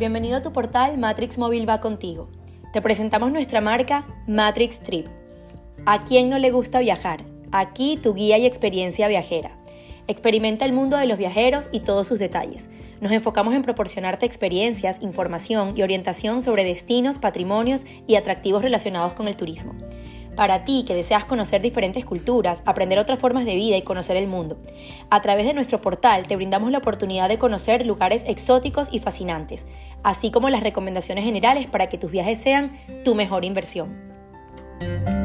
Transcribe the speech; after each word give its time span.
Bienvenido 0.00 0.38
a 0.38 0.40
tu 0.40 0.50
portal 0.50 0.96
Matrix 0.96 1.36
Móvil 1.36 1.68
va 1.68 1.82
contigo. 1.82 2.30
Te 2.72 2.80
presentamos 2.80 3.32
nuestra 3.32 3.60
marca 3.60 4.06
Matrix 4.26 4.80
Trip. 4.80 5.06
¿A 5.84 6.04
quién 6.04 6.30
no 6.30 6.38
le 6.38 6.50
gusta 6.50 6.80
viajar? 6.80 7.26
Aquí 7.52 7.98
tu 8.02 8.14
guía 8.14 8.38
y 8.38 8.46
experiencia 8.46 9.08
viajera. 9.08 9.50
Experimenta 10.06 10.64
el 10.64 10.72
mundo 10.72 10.96
de 10.96 11.04
los 11.04 11.18
viajeros 11.18 11.68
y 11.70 11.80
todos 11.80 12.06
sus 12.06 12.18
detalles. 12.18 12.70
Nos 13.02 13.12
enfocamos 13.12 13.52
en 13.52 13.60
proporcionarte 13.60 14.24
experiencias, 14.24 15.02
información 15.02 15.74
y 15.76 15.82
orientación 15.82 16.40
sobre 16.40 16.64
destinos, 16.64 17.18
patrimonios 17.18 17.84
y 18.06 18.14
atractivos 18.14 18.62
relacionados 18.62 19.12
con 19.12 19.28
el 19.28 19.36
turismo. 19.36 19.74
Para 20.40 20.64
ti 20.64 20.86
que 20.86 20.94
deseas 20.94 21.26
conocer 21.26 21.60
diferentes 21.60 22.06
culturas, 22.06 22.62
aprender 22.64 22.98
otras 22.98 23.18
formas 23.18 23.44
de 23.44 23.56
vida 23.56 23.76
y 23.76 23.82
conocer 23.82 24.16
el 24.16 24.26
mundo. 24.26 24.56
A 25.10 25.20
través 25.20 25.44
de 25.44 25.52
nuestro 25.52 25.82
portal 25.82 26.26
te 26.26 26.34
brindamos 26.34 26.70
la 26.70 26.78
oportunidad 26.78 27.28
de 27.28 27.38
conocer 27.38 27.84
lugares 27.84 28.24
exóticos 28.26 28.88
y 28.90 29.00
fascinantes, 29.00 29.66
así 30.02 30.30
como 30.30 30.48
las 30.48 30.62
recomendaciones 30.62 31.24
generales 31.24 31.66
para 31.66 31.90
que 31.90 31.98
tus 31.98 32.10
viajes 32.10 32.38
sean 32.38 32.72
tu 33.04 33.14
mejor 33.14 33.44
inversión. 33.44 35.19